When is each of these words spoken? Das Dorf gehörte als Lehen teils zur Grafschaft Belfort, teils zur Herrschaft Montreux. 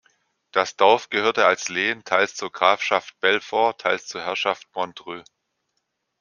Das 0.51 0.75
Dorf 0.75 1.09
gehörte 1.11 1.45
als 1.45 1.69
Lehen 1.69 2.03
teils 2.03 2.33
zur 2.33 2.51
Grafschaft 2.51 3.19
Belfort, 3.19 3.73
teils 3.77 4.07
zur 4.07 4.21
Herrschaft 4.21 4.67
Montreux. 4.73 5.23